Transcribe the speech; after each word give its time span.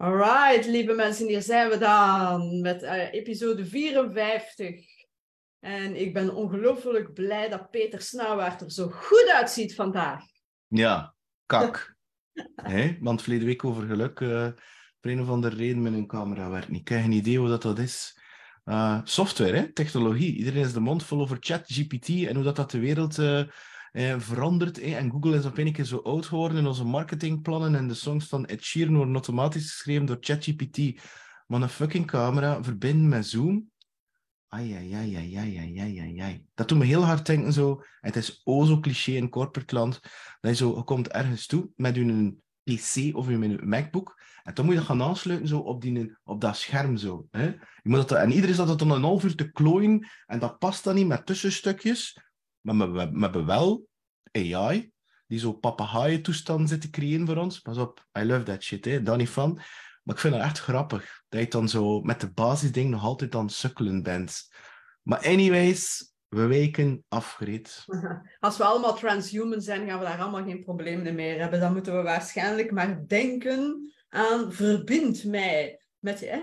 Alright, 0.00 0.66
lieve 0.66 0.92
mensen, 0.92 1.26
hier 1.26 1.42
zijn 1.42 1.70
we 1.70 1.78
dan 1.78 2.60
met 2.60 2.82
uh, 2.82 3.12
episode 3.12 3.66
54. 3.66 4.84
En 5.58 6.00
ik 6.00 6.12
ben 6.12 6.34
ongelooflijk 6.34 7.14
blij 7.14 7.48
dat 7.48 7.70
Peter 7.70 8.00
Snauwaard 8.00 8.60
er 8.60 8.70
zo 8.70 8.88
goed 8.88 9.30
uitziet 9.32 9.74
vandaag. 9.74 10.22
Ja, 10.66 11.14
kak. 11.46 11.96
hey, 12.54 12.98
want 13.00 13.22
verleden 13.22 13.46
week 13.46 13.64
over 13.64 13.86
geluk, 13.86 14.20
uh, 14.20 14.48
voor 15.00 15.10
een 15.10 15.20
of 15.20 15.28
andere 15.28 15.56
reden 15.56 15.84
een 15.84 16.06
camera 16.06 16.50
werkt 16.50 16.68
niet. 16.68 16.80
Ik 16.80 16.88
heb 16.88 17.00
geen 17.00 17.12
idee 17.12 17.40
wat 17.40 17.62
dat 17.62 17.78
is. 17.78 18.18
Uh, 18.64 19.00
software, 19.04 19.56
hè? 19.56 19.72
technologie. 19.72 20.36
Iedereen 20.36 20.64
is 20.64 20.72
de 20.72 20.80
mond 20.80 21.04
vol 21.04 21.20
over 21.20 21.36
ChatGPT 21.40 22.08
en 22.08 22.34
hoe 22.34 22.44
dat, 22.44 22.56
dat 22.56 22.70
de 22.70 22.78
wereld 22.78 23.18
eh, 23.92 24.18
verandert. 24.18 24.78
Eh? 24.78 24.96
En 24.96 25.10
Google 25.10 25.36
is 25.36 25.44
op 25.44 25.58
een 25.58 25.72
keer 25.72 25.84
zo 25.84 25.96
oud 25.96 26.26
geworden 26.26 26.58
in 26.58 26.66
onze 26.66 26.84
marketingplannen 26.84 27.74
en 27.74 27.88
de 27.88 27.94
songs 27.94 28.26
van 28.26 28.46
Ed 28.46 28.62
Sheeran 28.62 28.96
worden 28.96 29.14
automatisch 29.14 29.70
geschreven 29.70 30.06
door 30.06 30.16
ChatGPT. 30.20 31.02
Maar 31.46 31.62
een 31.62 31.68
fucking 31.68 32.06
camera 32.06 32.62
verbinden 32.62 33.08
met 33.08 33.26
Zoom. 33.26 33.70
Ai, 34.48 34.72
ai, 34.72 34.92
ai, 34.92 35.14
ai, 35.16 35.36
ai, 35.36 35.78
ai, 35.78 35.98
ai, 35.98 36.20
ai. 36.20 36.44
Dat 36.54 36.68
doet 36.68 36.78
me 36.78 36.84
heel 36.84 37.04
hard 37.04 37.26
denken 37.26 37.52
zo. 37.52 37.82
Het 38.00 38.16
is 38.16 38.40
o 38.44 38.64
zo 38.64 38.80
cliché 38.80 39.12
in 39.12 39.28
corporate 39.28 39.74
land. 39.74 40.00
Dat 40.40 40.50
je 40.50 40.56
zo, 40.56 40.82
komt 40.82 41.08
ergens 41.08 41.46
toe 41.46 41.70
met 41.76 41.94
je 41.94 42.34
PC 42.64 43.16
of 43.16 43.28
je 43.28 43.58
MacBook. 43.62 44.20
En 44.42 44.54
dan 44.54 44.64
moet 44.64 44.74
je 44.74 44.80
dat 44.80 44.88
gaan 44.88 45.02
aansluiten 45.02 45.48
zo 45.48 45.58
op, 45.58 45.82
die, 45.82 46.16
op 46.24 46.40
dat 46.40 46.56
scherm. 46.56 46.96
Zo, 46.96 47.26
hè? 47.30 47.44
Je 47.44 47.56
moet 47.82 48.08
dat, 48.08 48.18
en 48.18 48.32
iedereen 48.32 48.54
staat 48.54 48.78
dan 48.78 48.90
een 48.90 49.02
half 49.02 49.24
uur 49.24 49.34
te 49.34 49.50
klooien. 49.50 50.08
En 50.26 50.38
dat 50.38 50.58
past 50.58 50.84
dan 50.84 50.94
niet 50.94 51.06
met 51.06 51.26
tussenstukjes. 51.26 52.18
Maar 52.60 52.92
we, 52.92 53.10
we 53.10 53.20
hebben 53.20 53.46
wel 53.46 53.88
AI, 54.32 54.92
die 55.26 55.38
zo 55.38 55.52
papegaaien 55.52 56.22
toestanden 56.22 56.68
zit 56.68 56.80
te 56.80 56.90
creëren 56.90 57.26
voor 57.26 57.36
ons. 57.36 57.60
Pas 57.60 57.76
op, 57.76 58.06
I 58.18 58.24
love 58.24 58.42
that 58.42 58.62
shit, 58.62 58.84
hè? 58.84 59.16
niet 59.16 59.28
van. 59.28 59.54
Maar 60.02 60.14
ik 60.14 60.20
vind 60.20 60.34
het 60.34 60.42
echt 60.42 60.58
grappig 60.58 61.22
dat 61.28 61.40
je 61.40 61.48
dan 61.48 61.68
zo 61.68 62.00
met 62.00 62.20
de 62.20 62.32
basisding 62.32 62.90
nog 62.90 63.04
altijd 63.04 63.34
aan 63.34 63.50
sukkelen 63.50 64.02
bent. 64.02 64.48
Maar 65.02 65.18
anyways, 65.18 66.12
we 66.28 66.46
weken 66.46 67.04
afgereed. 67.08 67.84
Als 68.38 68.56
we 68.56 68.64
allemaal 68.64 68.94
transhuman 68.94 69.60
zijn, 69.60 69.88
gaan 69.88 69.98
we 69.98 70.04
daar 70.04 70.20
allemaal 70.20 70.44
geen 70.44 70.64
problemen 70.64 71.14
meer 71.14 71.40
hebben. 71.40 71.60
Dan 71.60 71.72
moeten 71.72 71.96
we 71.96 72.02
waarschijnlijk 72.02 72.70
maar 72.70 73.06
denken 73.06 73.92
aan 74.08 74.52
verbind 74.52 75.24
mij 75.24 75.80
met, 75.98 76.20
hè, 76.20 76.40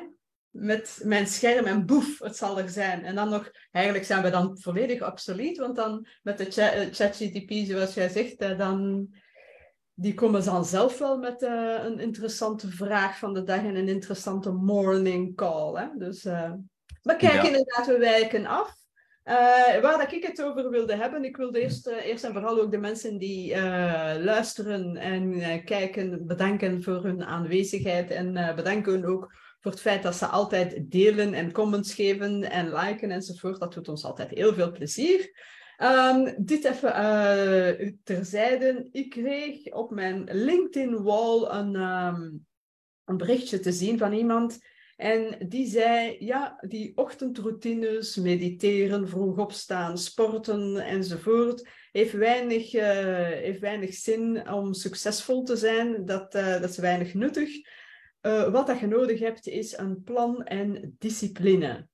met 0.60 1.00
mijn 1.04 1.28
scherm 1.28 1.66
en 1.66 1.86
boef, 1.86 2.20
het 2.20 2.38
zal 2.38 2.60
er 2.60 2.70
zijn. 2.70 3.04
En 3.04 3.16
dan 3.16 3.30
nog, 3.30 3.52
eigenlijk 3.72 4.06
zijn 4.06 4.24
we 4.24 4.30
dan 4.30 4.58
volledig 4.60 5.08
obsolet, 5.08 5.58
want 5.58 5.76
dan 5.76 6.08
met 6.24 6.38
de 6.38 6.62
eh, 6.62 6.88
ChatGTP, 6.92 7.52
zoals 7.68 7.94
jij 7.94 8.10
zegt, 8.10 8.36
eh, 8.36 8.58
dan 8.58 9.08
die 9.94 10.14
komen 10.14 10.46
dan 10.46 10.66
zelf 10.66 10.98
wel 10.98 11.18
met 11.18 11.42
uh, 11.42 11.84
een 11.84 12.00
interessante 12.00 12.68
vraag 12.68 13.18
van 13.18 13.34
de 13.34 13.44
dag 13.44 13.60
en 13.60 13.76
een 13.76 13.88
interessante 13.88 14.52
morning 14.52 15.36
call. 15.36 15.76
Hè? 15.76 15.88
Dus, 15.98 16.26
uh, 16.26 16.52
maar 17.04 17.16
kijk, 17.16 17.34
ja. 17.34 17.44
inderdaad, 17.44 17.88
we 17.88 17.98
wijken 17.98 18.46
af. 18.46 18.76
Uh, 19.24 19.34
waar 19.82 19.98
dat 19.98 20.12
ik 20.12 20.24
het 20.24 20.44
over 20.44 20.70
wilde 20.70 20.96
hebben, 20.96 21.24
ik 21.24 21.38
wilde 21.38 21.60
eerst, 21.60 21.88
eerst 21.88 22.24
en 22.24 22.34
vooral 22.34 22.62
ook 22.62 22.72
de 22.72 22.78
mensen 22.78 23.18
die 23.18 23.62
luisteren 24.20 24.98
en 24.98 25.64
kijken, 25.64 26.26
bedanken 26.28 26.84
voor 26.84 27.04
hun 27.04 27.24
aanwezigheid 27.24 28.10
en 28.10 28.56
bedanken 28.56 29.06
ook 29.06 29.32
voor 29.60 29.72
het 29.72 29.82
feit 29.82 30.04
dat 30.04 30.16
ze 30.16 30.26
altijd 30.26 30.92
delen 30.92 31.34
en 31.34 31.52
comments 31.52 31.94
geven 31.94 32.52
en 32.52 32.74
liken 32.74 33.12
enzovoort. 33.12 33.60
Dat 33.60 33.74
doet 33.74 33.90
ons 33.90 34.04
altijd 34.04 34.30
heel 34.30 34.54
veel 34.54 34.72
plezier. 34.72 35.32
Um, 35.84 36.34
dit 36.38 36.66
even 36.66 36.90
uh, 36.90 37.92
terzijde. 38.04 38.88
Ik 38.92 39.10
kreeg 39.10 39.74
op 39.74 39.92
mijn 39.92 40.28
LinkedIn-wall 40.32 41.50
een, 41.50 41.76
um, 41.76 42.46
een 43.06 43.18
berichtje 43.18 43.60
te 43.60 43.72
zien 43.72 43.98
van 43.98 44.14
iemand. 44.14 44.60
En 44.96 45.48
die 45.50 45.68
zei, 45.68 46.16
ja, 46.20 46.64
die 46.68 46.92
ochtendroutines, 46.96 48.16
mediteren, 48.16 49.08
vroeg 49.08 49.38
opstaan, 49.38 49.98
sporten 49.98 50.78
enzovoort, 50.78 51.70
heeft 51.92 52.14
weinig, 52.14 52.74
uh, 52.74 52.84
heeft 53.28 53.60
weinig 53.60 53.94
zin 53.94 54.52
om 54.52 54.74
succesvol 54.74 55.44
te 55.44 55.56
zijn. 55.56 56.06
Dat, 56.06 56.36
uh, 56.36 56.62
dat 56.62 56.70
is 56.70 56.78
weinig 56.78 57.14
nuttig. 57.14 57.50
Uh, 58.28 58.50
wat 58.50 58.68
dat 58.68 58.80
je 58.80 58.88
nodig 58.88 59.20
hebt, 59.20 59.48
is 59.48 59.78
een 59.78 60.04
plan 60.04 60.44
en 60.44 60.96
discipline. 60.98 61.88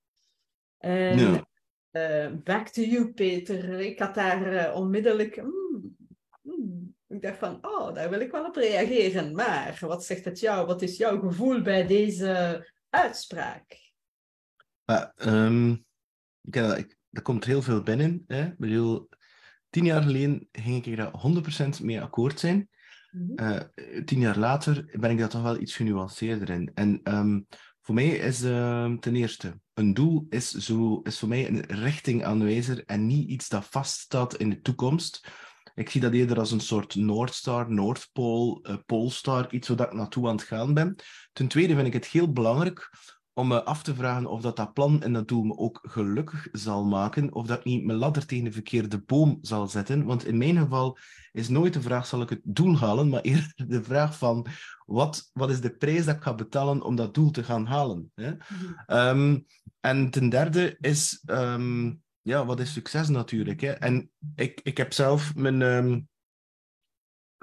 En, 0.77 1.17
ja. 1.19 1.47
uh, 1.91 2.37
back 2.43 2.67
to 2.67 2.81
you, 2.81 3.13
Peter. 3.13 3.79
Ik 3.79 3.99
had 3.99 4.15
daar 4.15 4.53
uh, 4.53 4.75
onmiddellijk... 4.75 5.41
Mm, 5.41 5.95
mm, 6.41 6.95
ik 7.07 7.21
dacht 7.21 7.37
van, 7.37 7.57
oh, 7.61 7.93
daar 7.93 8.09
wil 8.09 8.19
ik 8.19 8.31
wel 8.31 8.45
op 8.45 8.55
reageren. 8.55 9.35
Maar 9.35 9.77
wat 9.79 10.05
zegt 10.05 10.25
het 10.25 10.39
jou? 10.39 10.65
Wat 10.65 10.81
is 10.81 10.97
jouw 10.97 11.19
gevoel 11.19 11.61
bij 11.61 11.87
deze 11.87 12.63
uitspraak? 12.89 13.91
Um, 15.15 15.85
ik, 16.41 16.55
ik, 16.55 16.97
er 17.11 17.21
komt 17.21 17.45
heel 17.45 17.61
veel 17.61 17.81
binnen. 17.81 18.23
Hè? 18.27 18.45
Ik 18.45 18.57
bedoel, 18.57 19.09
tien 19.69 19.85
jaar 19.85 20.01
geleden 20.01 20.47
ging 20.51 20.85
ik 20.85 20.99
er 20.99 21.11
100% 21.79 21.83
mee 21.83 22.01
akkoord 22.01 22.39
zijn. 22.39 22.69
Uh, 23.35 23.59
tien 24.05 24.19
jaar 24.19 24.37
later 24.37 24.97
ben 24.99 25.11
ik 25.11 25.17
daar 25.17 25.29
toch 25.29 25.41
wel 25.41 25.59
iets 25.59 25.75
genuanceerder 25.75 26.49
in. 26.49 26.71
En 26.73 26.99
um, 27.03 27.47
voor 27.81 27.95
mij 27.95 28.07
is 28.07 28.43
uh, 28.43 28.93
ten 28.93 29.15
eerste, 29.15 29.59
een 29.73 29.93
doel 29.93 30.25
is, 30.29 30.51
zo, 30.51 30.99
is 31.03 31.19
voor 31.19 31.29
mij 31.29 31.47
een 31.47 31.65
richting 31.65 32.23
aanwijzer 32.23 32.83
en 32.85 33.05
niet 33.05 33.29
iets 33.29 33.49
dat 33.49 33.65
vaststaat 33.65 34.35
in 34.35 34.49
de 34.49 34.61
toekomst. 34.61 35.27
Ik 35.75 35.89
zie 35.89 36.01
dat 36.01 36.13
eerder 36.13 36.39
als 36.39 36.51
een 36.51 36.59
soort 36.59 36.95
Noordstar, 36.95 37.71
Noordpool, 37.71 38.65
Poolstar, 38.85 39.53
iets 39.53 39.67
waar 39.67 39.87
ik 39.87 39.93
naartoe 39.93 40.27
aan 40.27 40.35
het 40.35 40.45
gaan 40.45 40.73
ben. 40.73 40.95
Ten 41.33 41.47
tweede 41.47 41.75
vind 41.75 41.87
ik 41.87 41.93
het 41.93 42.07
heel 42.07 42.31
belangrijk 42.31 42.89
om 43.33 43.47
me 43.47 43.63
af 43.63 43.83
te 43.83 43.95
vragen 43.95 44.25
of 44.25 44.41
dat, 44.41 44.55
dat 44.55 44.73
plan 44.73 45.01
en 45.01 45.13
dat 45.13 45.27
doel 45.27 45.43
me 45.43 45.57
ook 45.57 45.79
gelukkig 45.83 46.47
zal 46.51 46.85
maken, 46.85 47.33
of 47.33 47.47
dat 47.47 47.57
ik 47.57 47.63
niet 47.63 47.85
mijn 47.85 47.97
ladder 47.97 48.25
tegen 48.25 48.43
de 48.43 48.51
verkeerde 48.51 48.97
boom 48.97 49.37
zal 49.41 49.67
zetten. 49.67 50.05
Want 50.05 50.25
in 50.25 50.37
mijn 50.37 50.57
geval 50.57 50.97
is 51.31 51.49
nooit 51.49 51.73
de 51.73 51.81
vraag, 51.81 52.05
zal 52.05 52.21
ik 52.21 52.29
het 52.29 52.41
doel 52.43 52.77
halen, 52.77 53.09
maar 53.09 53.21
eerder 53.21 53.53
de 53.67 53.83
vraag 53.83 54.17
van, 54.17 54.45
wat, 54.85 55.29
wat 55.33 55.49
is 55.49 55.61
de 55.61 55.75
prijs 55.75 56.05
dat 56.05 56.15
ik 56.15 56.23
ga 56.23 56.35
betalen 56.35 56.81
om 56.81 56.95
dat 56.95 57.13
doel 57.13 57.31
te 57.31 57.43
gaan 57.43 57.65
halen? 57.65 58.11
Hè? 58.15 58.31
Mm-hmm. 58.31 59.21
Um, 59.23 59.45
en 59.79 60.09
ten 60.09 60.29
derde 60.29 60.77
is, 60.79 61.23
um, 61.25 62.01
ja, 62.21 62.45
wat 62.45 62.59
is 62.59 62.73
succes 62.73 63.09
natuurlijk? 63.09 63.61
Hè? 63.61 63.71
En 63.71 64.11
ik, 64.35 64.59
ik 64.63 64.77
heb 64.77 64.93
zelf 64.93 65.35
mijn... 65.35 65.61
Um, 65.61 66.07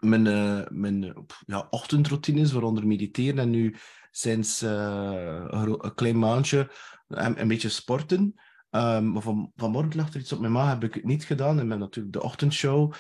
mijn, 0.01 0.27
uh, 0.27 0.61
mijn 0.69 1.15
ja, 1.47 1.67
ochtendroutines, 1.71 2.53
waaronder 2.53 2.87
mediteren 2.87 3.39
en 3.39 3.51
nu 3.51 3.77
sinds 4.11 4.63
uh, 4.63 5.45
een 5.51 5.95
klein 5.95 6.19
maandje 6.19 6.71
een, 7.11 7.49
beetje 7.49 7.69
sporten. 7.69 8.35
Um, 8.71 9.13
maar 9.13 9.23
van, 9.23 9.53
vanmorgen 9.57 9.97
lag 9.97 10.15
er 10.15 10.21
iets 10.21 10.33
op 10.33 10.41
mijn 10.41 10.53
maag, 10.53 10.69
heb 10.69 10.85
ik 10.85 10.95
het 10.95 11.05
niet 11.05 11.25
gedaan. 11.25 11.59
En 11.59 11.69
ben 11.69 11.79
natuurlijk 11.79 12.15
de 12.15 12.23
ochtendshow. 12.23 12.93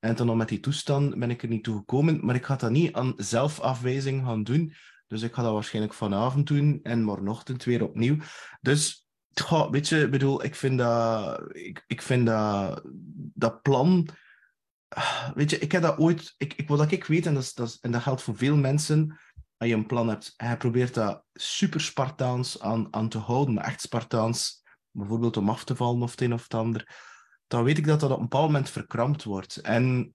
En 0.00 0.16
dan 0.16 0.26
nog 0.26 0.36
met 0.36 0.48
die 0.48 0.60
toestand 0.60 1.18
ben 1.18 1.30
ik 1.30 1.42
er 1.42 1.48
niet 1.48 1.64
toe 1.64 1.76
gekomen. 1.76 2.26
Maar 2.26 2.34
ik 2.34 2.44
ga 2.44 2.56
dat 2.56 2.70
niet 2.70 2.92
aan 2.92 3.12
zelfafwijzing 3.16 4.24
gaan 4.24 4.42
doen. 4.42 4.72
Dus 5.06 5.22
ik 5.22 5.34
ga 5.34 5.42
dat 5.42 5.52
waarschijnlijk 5.52 5.94
vanavond 5.94 6.46
doen 6.46 6.80
en 6.82 7.02
morgenochtend 7.02 7.64
weer 7.64 7.82
opnieuw. 7.82 8.16
Dus, 8.60 9.06
goh, 9.34 9.70
weet 9.70 9.88
je, 9.88 10.08
bedoel, 10.08 10.44
ik 10.44 10.54
vind 10.54 10.78
dat, 10.78 11.40
ik, 11.52 11.84
ik 11.86 12.02
vind 12.02 12.26
dat, 12.26 12.82
dat 13.34 13.62
plan. 13.62 14.08
Weet 15.34 15.50
je, 15.50 15.58
ik 15.58 15.72
heb 15.72 15.82
dat 15.82 15.98
ooit, 15.98 16.34
ik, 16.36 16.54
ik, 16.54 16.68
wat 16.68 16.92
ik 16.92 17.04
weet, 17.04 17.26
en 17.26 17.34
dat, 17.34 17.52
dat, 17.54 17.68
is, 17.68 17.78
en 17.80 17.90
dat 17.90 18.02
geldt 18.02 18.22
voor 18.22 18.36
veel 18.36 18.56
mensen, 18.56 19.18
als 19.56 19.68
je 19.68 19.74
een 19.74 19.86
plan 19.86 20.08
hebt, 20.08 20.34
hij 20.36 20.56
probeert 20.56 20.94
dat 20.94 21.24
super 21.32 21.80
Spartaans 21.80 22.60
aan, 22.60 22.88
aan 22.90 23.08
te 23.08 23.18
houden, 23.18 23.58
echt 23.58 23.80
Spartaans, 23.80 24.62
bijvoorbeeld 24.90 25.36
om 25.36 25.48
af 25.48 25.64
te 25.64 25.76
vallen 25.76 26.02
of 26.02 26.10
het 26.10 26.20
een 26.20 26.32
of 26.32 26.42
het 26.42 26.54
ander, 26.54 26.96
dan 27.46 27.64
weet 27.64 27.78
ik 27.78 27.86
dat 27.86 28.00
dat 28.00 28.10
op 28.10 28.16
een 28.16 28.22
bepaald 28.22 28.46
moment 28.46 28.70
verkrampt 28.70 29.24
wordt. 29.24 29.56
En 29.56 30.14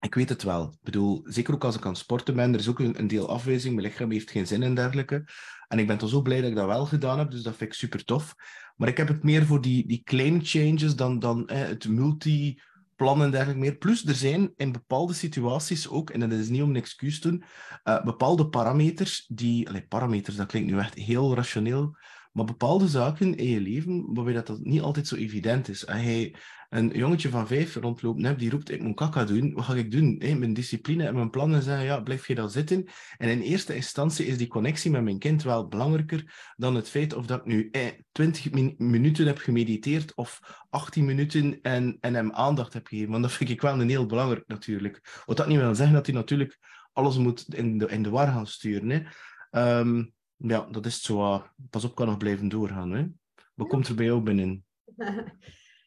ik 0.00 0.14
weet 0.14 0.28
het 0.28 0.42
wel. 0.42 0.74
Bedoel, 0.82 1.20
zeker 1.24 1.54
ook 1.54 1.64
als 1.64 1.76
ik 1.76 1.84
aan 1.84 1.90
het 1.90 2.00
sporten 2.00 2.34
ben, 2.34 2.52
er 2.52 2.58
is 2.58 2.68
ook 2.68 2.78
een, 2.78 3.06
deel 3.06 3.28
afwijzing, 3.28 3.74
mijn 3.74 3.86
lichaam 3.86 4.10
heeft 4.10 4.30
geen 4.30 4.46
zin 4.46 4.62
en 4.62 4.74
dergelijke. 4.74 5.24
En 5.68 5.78
ik 5.78 5.86
ben 5.86 5.98
toch 5.98 6.08
zo 6.08 6.22
blij 6.22 6.40
dat 6.40 6.50
ik 6.50 6.56
dat 6.56 6.66
wel 6.66 6.86
gedaan 6.86 7.18
heb, 7.18 7.30
dus 7.30 7.42
dat 7.42 7.56
vind 7.56 7.70
ik 7.70 7.76
super 7.76 8.04
tof. 8.04 8.34
Maar 8.76 8.88
ik 8.88 8.96
heb 8.96 9.08
het 9.08 9.22
meer 9.22 9.46
voor 9.46 9.60
die, 9.60 9.86
die 9.86 10.02
kleine 10.04 10.40
changes 10.42 10.96
dan, 10.96 11.18
dan 11.18 11.50
het 11.50 11.88
multi 11.88 12.60
plannen 13.00 13.24
en 13.24 13.30
dergelijke 13.30 13.60
meer. 13.60 13.76
Plus, 13.76 14.06
er 14.06 14.14
zijn 14.14 14.52
in 14.56 14.72
bepaalde 14.72 15.12
situaties 15.12 15.88
ook, 15.88 16.10
en 16.10 16.20
dat 16.20 16.32
is 16.32 16.48
niet 16.48 16.62
om 16.62 16.68
een 16.68 16.76
excuus 16.76 17.20
te 17.20 17.28
doen, 17.28 17.44
uh, 17.84 18.04
bepaalde 18.04 18.48
parameters 18.48 19.26
die... 19.28 19.84
Parameters, 19.88 20.36
dat 20.36 20.46
klinkt 20.46 20.70
nu 20.70 20.78
echt 20.78 20.94
heel 20.94 21.34
rationeel, 21.34 21.96
maar 22.32 22.44
bepaalde 22.44 22.88
zaken 22.88 23.36
in 23.36 23.48
je 23.48 23.60
leven 23.60 24.14
waarbij 24.14 24.34
dat, 24.34 24.46
dat 24.46 24.60
niet 24.60 24.80
altijd 24.80 25.06
zo 25.06 25.14
evident 25.14 25.68
is. 25.68 25.86
Als 25.86 26.00
hij 26.00 26.34
een 26.68 26.88
jongetje 26.88 27.28
van 27.28 27.46
vijf 27.46 27.74
rondloopt 27.74 28.22
hebt, 28.22 28.38
die 28.38 28.50
roept, 28.50 28.70
ik 28.70 28.82
moet 28.82 28.96
kaka 28.96 29.24
doen, 29.24 29.52
wat 29.52 29.64
ga 29.64 29.74
ik 29.74 29.90
doen? 29.90 30.16
Hey, 30.18 30.36
mijn 30.36 30.52
discipline 30.52 31.06
en 31.06 31.14
mijn 31.14 31.30
plannen 31.30 31.62
zeggen, 31.62 31.84
ja, 31.84 32.00
blijf 32.00 32.26
je 32.26 32.34
daar 32.34 32.50
zitten? 32.50 32.86
En 33.16 33.28
in 33.28 33.40
eerste 33.40 33.74
instantie 33.74 34.26
is 34.26 34.38
die 34.38 34.48
connectie 34.48 34.90
met 34.90 35.02
mijn 35.02 35.18
kind 35.18 35.42
wel 35.42 35.68
belangrijker 35.68 36.52
dan 36.56 36.74
het 36.74 36.88
feit 36.88 37.14
of 37.14 37.26
dat 37.26 37.38
ik 37.38 37.44
nu 37.44 37.68
eh, 37.70 37.86
20 38.12 38.50
min 38.50 38.74
minuten 38.78 39.26
heb 39.26 39.38
gemediteerd 39.38 40.14
of 40.14 40.40
18 40.70 41.04
minuten 41.04 41.60
en, 41.62 41.96
en 42.00 42.14
hem 42.14 42.32
aandacht 42.32 42.72
heb 42.72 42.86
gegeven. 42.86 43.10
Want 43.10 43.22
dat 43.22 43.32
vind 43.32 43.50
ik 43.50 43.60
wel 43.60 43.80
een 43.80 43.88
heel 43.88 44.06
belangrijk 44.06 44.44
natuurlijk. 44.46 45.22
Wat 45.26 45.36
dat 45.36 45.48
niet 45.48 45.58
wil 45.58 45.74
zeggen 45.74 45.94
dat 45.94 46.06
hij 46.06 46.14
natuurlijk 46.14 46.58
alles 46.92 47.16
moet 47.16 47.54
in 47.54 47.78
de, 47.78 47.86
in 47.86 48.02
de 48.02 48.10
war 48.10 48.26
gaan 48.26 48.46
sturen. 48.46 48.90
Hè. 48.90 49.02
Ehm, 49.50 50.04
ja, 50.42 50.66
dat 50.70 50.86
is 50.86 51.02
zo. 51.02 51.42
pas 51.70 51.84
op, 51.84 51.94
kan 51.94 52.06
nog 52.06 52.16
blijven 52.16 52.48
doorgaan. 52.48 52.92
Hè? 52.92 53.06
Wat 53.54 53.68
komt 53.68 53.88
er 53.88 53.94
bij 53.94 54.04
jou 54.04 54.20
binnen? 54.20 54.64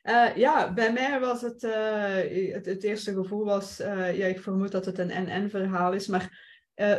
Uh, 0.04 0.36
ja, 0.46 0.74
bij 0.74 0.94
mij 0.94 1.20
was 1.20 1.42
het, 1.42 1.64
uh, 1.64 2.54
het, 2.54 2.66
het, 2.66 2.84
eerste 2.84 3.14
gevoel 3.14 3.46
was, 3.46 3.80
uh, 3.80 4.18
ja, 4.18 4.26
ik 4.26 4.40
vermoed 4.40 4.72
dat 4.72 4.86
het 4.86 4.98
een 4.98 5.24
NN-verhaal 5.24 5.94
is, 5.94 6.08
maar 6.08 6.52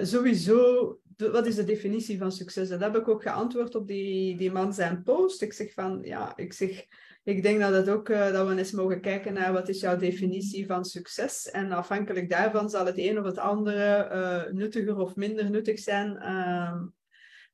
sowieso, 0.02 0.98
wat 1.16 1.46
is 1.46 1.54
de 1.54 1.64
definitie 1.64 2.18
van 2.18 2.32
succes? 2.32 2.68
Dat 2.68 2.80
heb 2.80 2.96
ik 2.96 3.08
ook 3.08 3.22
geantwoord 3.22 3.74
op 3.74 3.86
die, 3.86 4.36
die 4.36 4.52
man 4.52 4.72
zijn 4.72 5.02
post. 5.02 5.42
Ik 5.42 5.52
zeg 5.52 5.72
van, 5.72 6.00
ja, 6.02 6.36
ik 6.36 6.52
zeg, 6.52 6.84
ik 7.24 7.42
denk 7.42 7.60
dat, 7.60 7.74
het 7.74 7.88
ook, 7.88 8.08
dat 8.08 8.48
we 8.48 8.56
eens 8.56 8.72
mogen 8.72 9.00
kijken 9.00 9.32
naar 9.32 9.52
wat 9.52 9.68
is 9.68 9.80
jouw 9.80 9.96
definitie 9.96 10.66
van 10.66 10.84
succes. 10.84 11.50
En 11.50 11.72
afhankelijk 11.72 12.30
daarvan 12.30 12.70
zal 12.70 12.86
het 12.86 12.98
een 12.98 13.18
of 13.18 13.24
het 13.24 13.38
andere 13.38 14.50
nuttiger 14.52 14.96
of 14.96 15.16
minder 15.16 15.50
nuttig 15.50 15.78
zijn 15.78 16.16
ehm, 16.16 16.84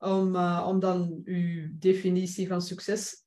om, 0.01 0.37
om 0.67 0.81
dan 0.81 1.21
uw 1.25 1.69
definitie 1.79 2.49
van 2.49 2.63
succes 2.63 3.25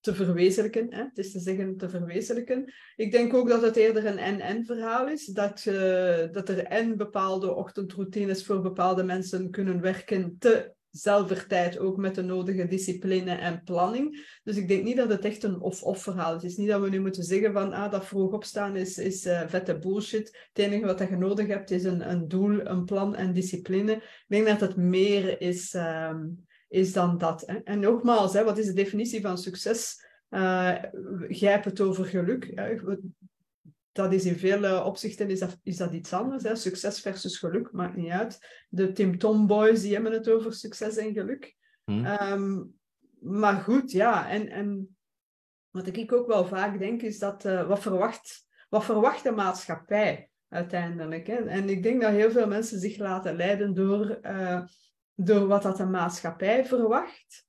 te 0.00 0.14
verwezenlijken. 0.14 0.94
Hè? 0.94 1.02
Het 1.02 1.18
is 1.18 1.32
te 1.32 1.38
zeggen 1.40 1.76
te 1.76 1.88
verwezenlijken. 1.88 2.72
Ik 2.96 3.12
denk 3.12 3.34
ook 3.34 3.48
dat 3.48 3.62
het 3.62 3.76
eerder 3.76 4.06
een 4.06 4.18
en-en 4.18 4.64
verhaal 4.64 5.08
is. 5.08 5.26
Dat, 5.26 5.64
uh, 5.68 6.32
dat 6.32 6.48
er 6.48 6.64
en 6.64 6.96
bepaalde 6.96 7.54
ochtendroutines 7.54 8.44
voor 8.44 8.60
bepaalde 8.60 9.02
mensen 9.02 9.50
kunnen 9.50 9.80
werken 9.80 10.36
te 10.38 10.74
zelfver 10.96 11.46
tijd, 11.46 11.78
ook 11.78 11.96
met 11.96 12.14
de 12.14 12.22
nodige 12.22 12.66
discipline 12.66 13.30
en 13.30 13.62
planning. 13.64 14.38
Dus 14.42 14.56
ik 14.56 14.68
denk 14.68 14.84
niet 14.84 14.96
dat 14.96 15.08
het 15.08 15.24
echt 15.24 15.42
een 15.42 15.60
of-of 15.60 16.02
verhaal 16.02 16.34
is. 16.34 16.42
Het 16.42 16.50
is 16.50 16.56
niet 16.56 16.68
dat 16.68 16.80
we 16.80 16.88
nu 16.88 17.00
moeten 17.00 17.22
zeggen 17.22 17.52
van 17.52 17.72
ah, 17.72 17.90
dat 17.90 18.06
vroeg 18.06 18.32
opstaan 18.32 18.76
is, 18.76 18.98
is 18.98 19.26
uh, 19.26 19.42
vette 19.46 19.78
bullshit. 19.78 20.48
Het 20.52 20.64
enige 20.64 20.86
wat 20.86 20.98
je 20.98 21.16
nodig 21.16 21.46
hebt 21.46 21.70
is 21.70 21.84
een, 21.84 22.10
een 22.10 22.28
doel, 22.28 22.66
een 22.66 22.84
plan 22.84 23.14
en 23.14 23.32
discipline. 23.32 23.92
Ik 23.92 24.24
denk 24.26 24.46
dat 24.46 24.60
het 24.60 24.76
meer 24.76 25.40
is... 25.40 25.74
Uh, 25.74 26.14
is 26.68 26.92
dan 26.92 27.18
dat. 27.18 27.42
Hè. 27.46 27.54
En 27.54 27.80
nogmaals, 27.80 28.32
hè, 28.32 28.44
wat 28.44 28.58
is 28.58 28.66
de 28.66 28.72
definitie 28.72 29.20
van 29.20 29.38
succes? 29.38 30.04
Jij 31.28 31.50
hebt 31.50 31.64
het 31.64 31.80
over 31.80 32.04
geluk. 32.04 32.44
Dat 33.96 34.12
is 34.12 34.24
in 34.24 34.36
vele 34.36 34.82
opzichten 34.82 35.30
is 35.30 35.38
dat, 35.38 35.58
is 35.62 35.76
dat 35.76 35.92
iets 35.92 36.12
anders. 36.12 36.42
Hè. 36.42 36.56
Succes 36.56 37.00
versus 37.00 37.38
geluk, 37.38 37.72
maakt 37.72 37.96
niet 37.96 38.10
uit. 38.10 38.64
De 38.68 38.92
Tim 38.92 39.18
Tom 39.18 39.46
Boys 39.46 39.80
die 39.80 39.94
hebben 39.94 40.12
het 40.12 40.28
over 40.28 40.52
succes 40.52 40.96
en 40.96 41.12
geluk. 41.12 41.56
Hmm. 41.84 42.06
Um, 42.06 42.74
maar 43.20 43.60
goed, 43.60 43.90
ja. 43.90 44.28
En, 44.28 44.48
en 44.48 44.96
wat 45.70 45.86
ik 45.86 46.12
ook 46.12 46.26
wel 46.26 46.46
vaak 46.46 46.78
denk, 46.78 47.02
is 47.02 47.18
dat 47.18 47.44
uh, 47.44 47.68
wat, 47.68 47.80
verwacht, 47.80 48.46
wat 48.68 48.84
verwacht 48.84 49.22
de 49.22 49.32
maatschappij 49.32 50.30
uiteindelijk? 50.48 51.26
Hè? 51.26 51.36
En 51.36 51.68
ik 51.68 51.82
denk 51.82 52.02
dat 52.02 52.10
heel 52.10 52.30
veel 52.30 52.46
mensen 52.46 52.80
zich 52.80 52.98
laten 52.98 53.36
leiden 53.36 53.74
door... 53.74 54.18
Uh, 54.22 54.62
door 55.18 55.46
wat 55.46 55.62
dat 55.62 55.76
de 55.76 55.86
maatschappij 55.86 56.64
verwacht. 56.64 57.45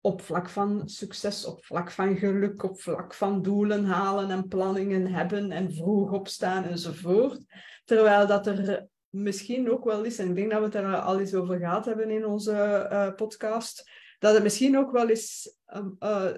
Op 0.00 0.22
vlak 0.22 0.48
van 0.48 0.88
succes, 0.88 1.44
op 1.44 1.64
vlak 1.64 1.90
van 1.90 2.16
geluk, 2.16 2.62
op 2.62 2.80
vlak 2.80 3.14
van 3.14 3.42
doelen 3.42 3.84
halen 3.84 4.30
en 4.30 4.48
planningen 4.48 5.06
hebben 5.06 5.50
en 5.50 5.74
vroeg 5.74 6.12
opstaan 6.12 6.64
enzovoort. 6.64 7.40
Terwijl 7.84 8.26
dat 8.26 8.46
er 8.46 8.88
misschien 9.08 9.70
ook 9.70 9.84
wel 9.84 10.04
is, 10.04 10.18
en 10.18 10.28
ik 10.28 10.34
denk 10.34 10.50
dat 10.50 10.58
we 10.58 10.64
het 10.64 10.74
er 10.74 10.96
al 10.96 11.20
eens 11.20 11.34
over 11.34 11.58
gehad 11.58 11.84
hebben 11.84 12.10
in 12.10 12.26
onze 12.26 12.88
uh, 12.92 13.14
podcast, 13.14 13.90
dat 14.18 14.34
het 14.34 14.42
misschien 14.42 14.78
ook 14.78 14.90
wel 14.90 15.08
eens 15.08 15.56
uh, 16.00 16.32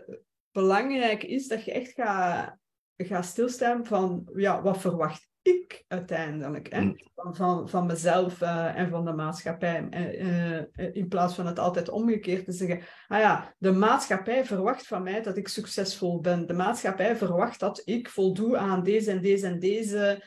belangrijk 0.52 1.22
is 1.22 1.48
dat 1.48 1.64
je 1.64 1.72
echt 1.72 1.92
gaat, 1.92 2.56
gaat 2.96 3.24
stilstaan 3.24 3.86
van, 3.86 4.30
ja, 4.34 4.62
wat 4.62 4.80
verwacht 4.80 5.31
ik 5.42 5.84
uiteindelijk. 5.88 6.72
Hè? 6.72 6.80
Mm. 6.80 6.96
Van, 7.14 7.36
van, 7.36 7.68
van 7.68 7.86
mezelf 7.86 8.40
uh, 8.40 8.78
en 8.78 8.90
van 8.90 9.04
de 9.04 9.12
maatschappij. 9.12 9.86
Uh, 9.90 10.56
uh, 10.76 10.94
in 10.94 11.08
plaats 11.08 11.34
van 11.34 11.46
het 11.46 11.58
altijd 11.58 11.88
omgekeerd 11.88 12.44
te 12.44 12.52
zeggen. 12.52 12.80
Ah 13.06 13.20
ja, 13.20 13.54
de 13.58 13.72
maatschappij 13.72 14.44
verwacht 14.44 14.86
van 14.86 15.02
mij 15.02 15.22
dat 15.22 15.36
ik 15.36 15.48
succesvol 15.48 16.20
ben. 16.20 16.46
De 16.46 16.52
maatschappij 16.52 17.16
verwacht 17.16 17.60
dat 17.60 17.82
ik 17.84 18.08
voldoe 18.08 18.56
aan 18.56 18.82
deze 18.82 19.10
en 19.10 19.20
deze 19.20 19.46
en 19.46 19.58
deze 19.58 20.24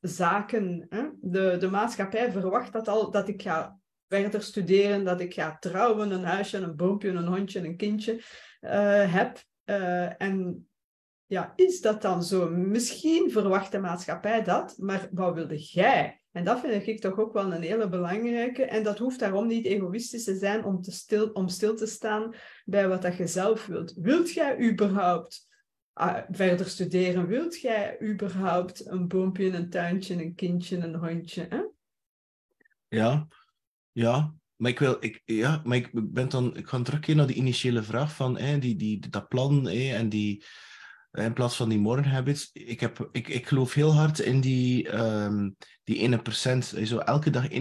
zaken. 0.00 0.86
Hè? 0.88 1.08
De, 1.20 1.56
de 1.58 1.70
maatschappij 1.70 2.32
verwacht 2.32 2.72
dat, 2.72 2.88
al, 2.88 3.10
dat 3.10 3.28
ik 3.28 3.42
ga 3.42 3.78
verder 4.08 4.42
studeren, 4.42 5.04
dat 5.04 5.20
ik 5.20 5.34
ga 5.34 5.56
trouwen, 5.58 6.10
een 6.10 6.24
huisje, 6.24 6.56
een 6.56 6.76
boompje, 6.76 7.08
een 7.08 7.26
hondje, 7.26 7.60
een 7.60 7.76
kindje 7.76 8.20
heb. 9.06 9.44
en 10.18 10.68
ja, 11.28 11.52
is 11.56 11.80
dat 11.80 12.02
dan 12.02 12.22
zo? 12.22 12.50
Misschien 12.50 13.30
verwacht 13.30 13.72
de 13.72 13.78
maatschappij 13.78 14.42
dat, 14.42 14.74
maar 14.78 15.08
wat 15.12 15.34
wilde 15.34 15.58
jij? 15.58 16.20
En 16.32 16.44
dat 16.44 16.60
vind 16.60 16.86
ik 16.86 17.00
toch 17.00 17.18
ook 17.18 17.32
wel 17.32 17.52
een 17.52 17.62
hele 17.62 17.88
belangrijke. 17.88 18.64
En 18.64 18.82
dat 18.82 18.98
hoeft 18.98 19.18
daarom 19.18 19.46
niet 19.46 19.66
egoïstisch 19.66 20.24
te 20.24 20.36
zijn 20.36 20.64
om, 20.64 20.82
te 20.82 20.90
stil, 20.90 21.28
om 21.28 21.48
stil 21.48 21.76
te 21.76 21.86
staan 21.86 22.34
bij 22.64 22.88
wat 22.88 23.02
dat 23.02 23.16
je 23.16 23.26
zelf 23.26 23.66
wilt. 23.66 23.94
Wilt 23.96 24.32
jij 24.32 24.70
überhaupt 24.70 25.48
uh, 25.94 26.16
verder 26.30 26.66
studeren? 26.66 27.26
Wilt 27.26 27.60
jij 27.60 27.96
überhaupt 28.02 28.86
een 28.86 29.08
boompje, 29.08 29.50
een 29.50 29.70
tuintje, 29.70 30.14
een 30.14 30.34
kindje, 30.34 30.76
een 30.76 30.94
hondje? 30.94 31.46
Hè? 31.48 31.60
Ja, 32.88 33.28
ja. 33.92 34.34
Maar 34.56 34.70
ik, 34.70 34.78
wil, 34.78 34.96
ik, 35.00 35.22
ja, 35.24 35.60
maar 35.64 35.76
ik 35.76 35.90
ben 35.92 36.28
dan, 36.28 36.56
ik 36.56 36.68
ga 36.68 36.82
terugkeren 36.82 37.16
naar 37.16 37.26
die 37.26 37.36
initiële 37.36 37.82
vraag 37.82 38.14
van 38.14 38.38
hè, 38.38 38.58
die, 38.58 38.76
die, 38.76 39.08
dat 39.08 39.28
plan 39.28 39.66
hè, 39.66 39.94
en 39.94 40.08
die, 40.08 40.44
in 41.24 41.32
plaats 41.32 41.56
van 41.56 41.68
die 41.68 41.78
morning 41.78 42.12
habits. 42.12 42.50
Ik, 42.52 42.80
heb, 42.80 43.08
ik, 43.12 43.28
ik 43.28 43.46
geloof 43.46 43.74
heel 43.74 43.94
hard 43.94 44.18
in 44.18 44.40
die, 44.40 44.94
um, 44.94 45.56
die 45.84 45.98
ene 45.98 46.18
procent. 46.22 46.70
Dat 46.70 46.80
je 46.80 46.86
zo 46.86 46.98
elke 46.98 47.30
dag 47.30 47.48
1% 47.48 47.52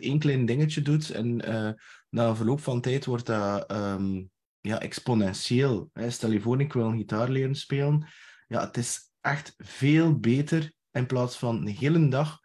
één 0.00 0.18
klein 0.18 0.46
dingetje 0.46 0.82
doet. 0.82 1.10
En 1.10 1.48
uh, 1.48 1.70
na 2.08 2.36
verloop 2.36 2.60
van 2.60 2.80
tijd 2.80 3.04
wordt 3.04 3.26
dat 3.26 3.70
um, 3.70 4.30
ja, 4.60 4.80
exponentieel. 4.80 5.90
Stel 6.08 6.30
je 6.30 6.40
voor, 6.40 6.60
ik 6.60 6.72
wil 6.72 6.86
een 6.86 6.98
gitaar 6.98 7.30
leren 7.30 7.54
spelen. 7.54 8.06
Ja, 8.48 8.66
het 8.66 8.76
is 8.76 9.00
echt 9.20 9.54
veel 9.56 10.18
beter 10.18 10.72
in 10.90 11.06
plaats 11.06 11.36
van 11.36 11.56
een 11.56 11.76
hele 11.76 12.08
dag 12.08 12.40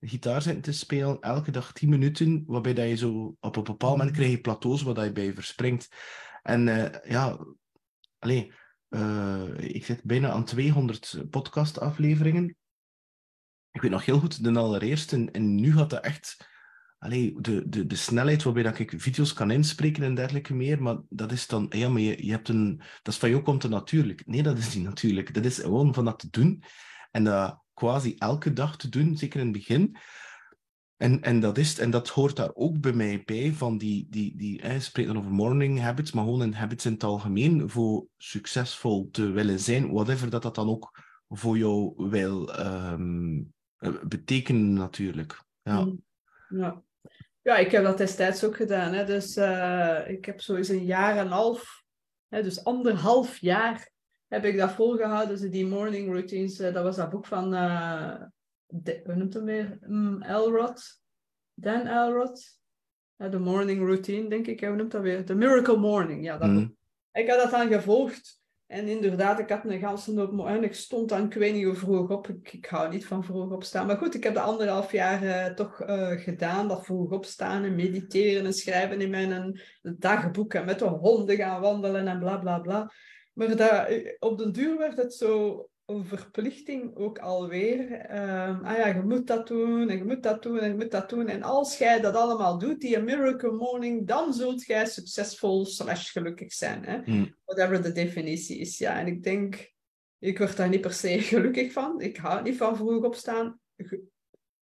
gitaar 0.00 0.42
zitten 0.42 0.62
te 0.62 0.72
spelen, 0.72 1.20
elke 1.20 1.50
dag 1.50 1.72
10 1.72 1.88
minuten, 1.88 2.42
waarbij 2.46 2.74
dat 2.74 2.88
je 2.88 2.96
zo 2.96 3.36
op 3.40 3.56
een 3.56 3.62
bepaald 3.62 3.96
moment 3.96 4.16
krijg 4.16 4.30
je 4.30 4.40
plateaus 4.40 4.82
waar 4.82 5.04
je 5.04 5.12
bij 5.12 5.34
verspringt. 5.34 5.88
En 6.42 6.66
uh, 6.66 6.86
ja, 7.02 7.46
alleen 8.18 8.52
uh, 8.90 9.58
ik 9.58 9.84
zit 9.84 10.02
bijna 10.02 10.30
aan 10.30 10.44
200 10.44 11.24
podcastafleveringen. 11.30 12.56
Ik 13.70 13.80
weet 13.80 13.90
nog 13.90 14.04
heel 14.04 14.18
goed 14.18 14.44
de 14.44 14.58
allereerste. 14.58 15.28
En, 15.32 15.54
nu 15.54 15.72
gaat 15.72 15.90
dat 15.90 16.04
echt... 16.04 16.48
Allee, 16.98 17.40
de, 17.40 17.68
de, 17.68 17.86
de 17.86 17.96
snelheid 17.96 18.42
waarbij 18.42 18.62
dat 18.62 18.78
ik 18.78 18.94
video's 18.96 19.32
kan 19.32 19.50
inspreken 19.50 20.02
en 20.02 20.14
dergelijke 20.14 20.54
meer. 20.54 20.82
Maar 20.82 20.98
dat 21.08 21.32
is 21.32 21.46
dan... 21.46 21.66
Ja, 21.68 21.88
maar 21.88 22.00
je, 22.00 22.24
je 22.24 22.30
hebt 22.30 22.48
een... 22.48 22.76
Dat 23.02 23.14
is 23.14 23.20
van 23.20 23.30
jou 23.30 23.42
komt 23.42 23.62
het 23.62 23.72
natuurlijk. 23.72 24.26
Nee, 24.26 24.42
dat 24.42 24.58
is 24.58 24.74
niet 24.74 24.84
natuurlijk. 24.84 25.34
Dat 25.34 25.44
is 25.44 25.58
gewoon 25.58 25.94
van 25.94 26.04
dat 26.04 26.18
te 26.18 26.30
doen. 26.30 26.62
En 27.10 27.24
dat 27.24 27.62
quasi 27.74 28.14
elke 28.18 28.52
dag 28.52 28.76
te 28.76 28.88
doen, 28.88 29.16
zeker 29.16 29.40
in 29.40 29.46
het 29.46 29.56
begin. 29.56 29.96
En, 31.00 31.22
en, 31.22 31.40
dat 31.40 31.58
is, 31.58 31.78
en 31.78 31.90
dat 31.90 32.08
hoort 32.08 32.36
daar 32.36 32.50
ook 32.54 32.80
bij 32.80 32.92
mij 32.92 33.22
bij, 33.24 33.52
van 33.52 33.78
die, 33.78 34.06
die, 34.10 34.36
die 34.36 34.62
eh, 34.62 34.78
spreekt 34.78 35.08
dan 35.08 35.18
over 35.18 35.30
morning 35.30 35.80
habits, 35.80 36.12
maar 36.12 36.24
gewoon 36.24 36.42
in 36.42 36.52
habits 36.52 36.86
in 36.86 36.92
het 36.92 37.04
algemeen, 37.04 37.70
voor 37.70 38.06
succesvol 38.16 39.08
te 39.10 39.30
willen 39.30 39.60
zijn, 39.60 39.92
whatever 39.92 40.30
dat 40.30 40.42
dat 40.42 40.54
dan 40.54 40.68
ook 40.68 40.98
voor 41.28 41.58
jou 41.58 42.08
wil 42.10 42.60
um, 42.60 43.52
betekenen 44.08 44.72
natuurlijk. 44.72 45.42
Ja. 45.62 45.84
Mm. 45.84 46.02
ja. 46.48 46.82
Ja, 47.42 47.56
ik 47.56 47.70
heb 47.70 47.84
dat 47.84 47.98
destijds 47.98 48.44
ook 48.44 48.56
gedaan. 48.56 48.92
Hè. 48.92 49.04
Dus 49.04 49.36
uh, 49.36 50.08
ik 50.08 50.24
heb 50.24 50.40
zoiets 50.40 50.68
een 50.68 50.84
jaar 50.84 51.16
en 51.16 51.26
een 51.26 51.32
half, 51.32 51.82
hè, 52.28 52.42
dus 52.42 52.64
anderhalf 52.64 53.38
jaar 53.38 53.90
heb 54.28 54.44
ik 54.44 54.56
dat 54.56 54.72
volgehouden. 54.72 55.38
Dus 55.38 55.50
die 55.50 55.66
morning 55.66 56.12
routines, 56.12 56.60
uh, 56.60 56.74
dat 56.74 56.82
was 56.82 56.96
dat 56.96 57.10
boek 57.10 57.26
van... 57.26 57.54
de, 58.70 59.00
hoe 59.04 59.14
noemt 59.14 59.34
hem 59.34 59.44
weer? 59.44 59.78
Mm, 59.86 60.22
Elrod. 60.22 61.00
Dan 61.54 61.86
Elrod. 61.86 62.58
De 63.16 63.38
morning 63.38 63.80
routine, 63.80 64.28
denk 64.28 64.46
ik. 64.46 64.60
Hoe 64.60 64.76
noemt 64.76 64.90
dat 64.90 65.02
weer? 65.02 65.24
The 65.24 65.34
Miracle 65.34 65.76
Morning. 65.76 66.24
Ja, 66.24 66.38
dat 66.38 66.48
mm. 66.48 66.76
Ik 67.12 67.28
had 67.28 67.38
dat 67.38 67.50
dan 67.50 67.68
gevolgd. 67.68 68.38
En 68.66 68.88
inderdaad, 68.88 69.38
ik 69.38 69.48
had 69.48 69.64
een 69.64 69.80
ganse 69.80 70.20
hoop... 70.20 70.46
En 70.46 70.64
ik 70.64 70.74
stond 70.74 71.08
dan, 71.08 71.24
ik 71.24 71.34
weet 71.34 71.54
niet 71.54 71.64
hoe 71.64 71.74
vroeg 71.74 72.10
op. 72.10 72.28
Ik, 72.28 72.52
ik 72.52 72.66
hou 72.66 72.90
niet 72.90 73.06
van 73.06 73.24
vroeg 73.24 73.50
opstaan. 73.50 73.86
Maar 73.86 73.96
goed, 73.96 74.14
ik 74.14 74.24
heb 74.24 74.34
de 74.34 74.40
anderhalf 74.40 74.92
jaar 74.92 75.22
uh, 75.22 75.46
toch 75.46 75.80
uh, 75.80 76.10
gedaan. 76.10 76.68
Dat 76.68 76.84
vroeg 76.84 77.10
opstaan 77.10 77.64
en 77.64 77.74
mediteren 77.74 78.46
en 78.46 78.52
schrijven 78.52 79.00
in 79.00 79.10
mijn 79.10 79.60
dagboek. 79.82 80.54
En 80.54 80.64
met 80.64 80.78
de 80.78 80.84
honden 80.84 81.36
gaan 81.36 81.60
wandelen 81.60 82.08
en 82.08 82.18
bla 82.18 82.38
bla 82.38 82.58
bla. 82.58 82.92
Maar 83.32 83.56
dat, 83.56 83.88
op 84.18 84.38
den 84.38 84.52
duur 84.52 84.78
werd 84.78 84.96
het 84.96 85.14
zo 85.14 85.68
een 85.90 86.04
verplichting 86.04 86.96
ook 86.96 87.18
alweer. 87.18 87.90
Um, 87.90 88.64
ah 88.64 88.76
ja, 88.76 88.86
je 88.86 89.02
moet 89.02 89.26
dat 89.26 89.46
doen 89.46 89.88
en 89.88 89.96
je 89.96 90.04
moet 90.04 90.22
dat 90.22 90.42
doen 90.42 90.58
en 90.58 90.68
je 90.68 90.74
moet 90.74 90.90
dat 90.90 91.10
doen. 91.10 91.28
En 91.28 91.42
als 91.42 91.78
jij 91.78 92.00
dat 92.00 92.14
allemaal 92.14 92.58
doet, 92.58 92.80
die 92.80 92.98
miracle 92.98 93.52
morning, 93.52 94.06
dan 94.06 94.34
zult 94.34 94.66
jij 94.66 94.86
succesvol 94.86 95.64
slash 95.64 96.12
gelukkig 96.12 96.52
zijn. 96.52 96.84
Hè? 96.84 97.00
Hmm. 97.04 97.34
Whatever 97.44 97.82
de 97.82 97.92
definitie 97.92 98.58
is. 98.58 98.78
Ja, 98.78 98.98
en 98.98 99.06
ik 99.06 99.22
denk, 99.22 99.72
ik 100.18 100.38
word 100.38 100.56
daar 100.56 100.68
niet 100.68 100.80
per 100.80 100.92
se 100.92 101.20
gelukkig 101.32 101.72
van. 101.72 102.00
Ik 102.00 102.16
hou 102.16 102.42
niet 102.42 102.56
van 102.56 102.76
vroeg 102.76 103.04
opstaan. 103.04 103.60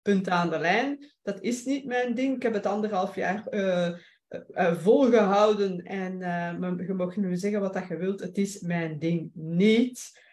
punt 0.02 0.28
aan 0.28 0.50
de 0.50 0.58
lijn. 0.58 1.12
Dat 1.22 1.40
is 1.40 1.64
niet 1.64 1.84
mijn 1.84 2.14
ding. 2.14 2.36
Ik 2.36 2.42
heb 2.42 2.52
het 2.54 2.66
anderhalf 2.66 3.14
jaar 3.14 3.46
uh, 3.50 3.88
uh, 4.28 4.74
volgehouden 4.74 5.82
en 5.82 6.18
je 6.86 6.94
mag 6.94 7.16
nu 7.16 7.36
zeggen 7.36 7.60
wat 7.60 7.72
dat 7.72 7.88
je 7.88 7.96
wilt. 7.96 8.20
Het 8.20 8.38
is 8.38 8.60
mijn 8.60 8.98
ding 8.98 9.30
niet. 9.34 10.26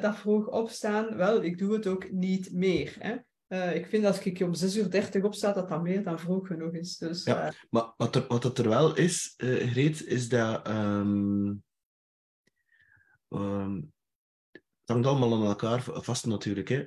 Dat 0.00 0.16
vroeg 0.16 0.46
opstaan, 0.46 1.16
wel, 1.16 1.42
ik 1.42 1.58
doe 1.58 1.72
het 1.72 1.86
ook 1.86 2.10
niet 2.10 2.52
meer. 2.52 2.96
Hè? 2.98 3.16
Uh, 3.48 3.74
ik 3.74 3.86
vind 3.86 4.04
als 4.04 4.20
ik 4.20 4.40
om 4.40 4.54
6 4.54 4.76
uur 4.76 4.90
30 4.90 5.22
opsta, 5.22 5.52
dat 5.52 5.68
dat 5.68 5.82
meer 5.82 6.04
dan 6.04 6.18
vroeg 6.18 6.46
genoeg 6.46 6.72
is. 6.72 6.96
Dus, 6.96 7.24
ja, 7.24 7.46
uh... 7.46 7.52
maar 7.70 7.92
wat, 7.96 8.16
er, 8.16 8.24
wat 8.28 8.58
er 8.58 8.68
wel 8.68 8.96
is, 8.96 9.34
Greet, 9.36 10.06
is 10.06 10.28
dat... 10.28 10.68
Um, 10.68 11.62
um, 13.28 13.92
het 14.52 14.62
hangt 14.84 15.06
allemaal 15.06 15.34
aan 15.34 15.46
elkaar 15.46 15.82
vast 15.82 16.26
natuurlijk. 16.26 16.68
Hè? 16.68 16.86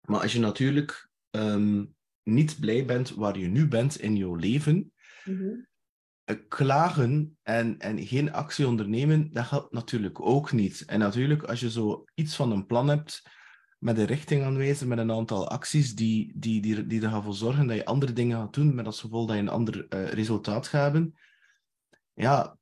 Maar 0.00 0.20
als 0.20 0.32
je 0.32 0.38
natuurlijk 0.38 1.10
um, 1.30 1.94
niet 2.22 2.60
blij 2.60 2.84
bent 2.84 3.10
waar 3.10 3.38
je 3.38 3.48
nu 3.48 3.68
bent 3.68 4.00
in 4.00 4.16
jouw 4.16 4.34
leven, 4.34 4.92
mm 5.24 5.36
-hmm. 5.38 5.66
Klagen 6.48 7.38
en, 7.42 7.78
en 7.78 8.06
geen 8.06 8.32
actie 8.32 8.66
ondernemen, 8.66 9.32
dat 9.32 9.50
helpt 9.50 9.72
natuurlijk 9.72 10.20
ook 10.20 10.52
niet. 10.52 10.84
En 10.84 10.98
natuurlijk, 10.98 11.42
als 11.42 11.60
je 11.60 11.70
zo 11.70 12.04
iets 12.14 12.36
van 12.36 12.52
een 12.52 12.66
plan 12.66 12.88
hebt 12.88 13.22
met 13.78 13.98
een 13.98 14.04
richting 14.04 14.44
aanwijzen, 14.44 14.88
met 14.88 14.98
een 14.98 15.12
aantal 15.12 15.48
acties 15.48 15.94
die, 15.94 16.32
die, 16.34 16.60
die, 16.60 16.86
die 16.86 17.02
ervoor 17.02 17.34
zorgen 17.34 17.66
dat 17.66 17.76
je 17.76 17.84
andere 17.84 18.12
dingen 18.12 18.38
gaat 18.38 18.54
doen, 18.54 18.74
met 18.74 18.86
als 18.86 19.00
gevolg 19.00 19.26
dat 19.26 19.36
je 19.36 19.42
een 19.42 19.48
ander 19.48 19.86
uh, 19.88 20.08
resultaat 20.08 20.68
gaat 20.68 20.82
hebben, 20.82 21.18
ja, 22.12 22.56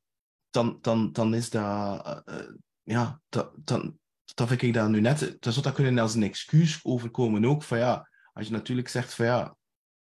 dan, 0.51 0.79
dan, 0.81 1.13
dan 1.13 1.35
is 1.35 1.51
dat, 1.51 2.23
uh, 2.29 2.37
ja, 2.83 3.21
dan, 3.29 3.99
dat 4.35 4.49
vind 4.49 4.63
ik 4.63 4.75
dat 4.75 4.89
nu 4.89 5.01
net, 5.01 5.37
dat 5.41 5.53
zou 5.53 5.65
dat 5.65 5.75
kunnen 5.75 5.99
als 5.99 6.15
een 6.15 6.23
excuus 6.23 6.81
overkomen 6.83 7.45
ook, 7.45 7.63
van 7.63 7.79
ja, 7.79 8.09
als 8.33 8.47
je 8.47 8.53
natuurlijk 8.53 8.89
zegt 8.89 9.15
van 9.15 9.27
ja, 9.27 9.57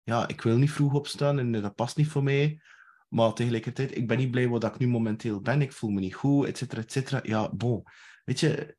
ja, 0.02 0.28
ik 0.28 0.42
wil 0.42 0.56
niet 0.56 0.72
vroeg 0.72 0.94
opstaan 0.94 1.38
en 1.38 1.52
dat 1.52 1.74
past 1.74 1.96
niet 1.96 2.08
voor 2.08 2.22
mij, 2.22 2.60
maar 3.08 3.32
tegelijkertijd, 3.32 3.96
ik 3.96 4.06
ben 4.06 4.18
niet 4.18 4.30
blij 4.30 4.48
wat 4.48 4.64
ik 4.64 4.78
nu 4.78 4.88
momenteel 4.88 5.40
ben, 5.40 5.62
ik 5.62 5.72
voel 5.72 5.90
me 5.90 6.00
niet 6.00 6.14
goed, 6.14 6.46
et 6.46 6.58
cetera, 6.58 6.80
et 6.80 6.92
cetera. 6.92 7.20
Ja, 7.22 7.52
bon, 7.54 7.82
weet 8.24 8.40
je, 8.40 8.76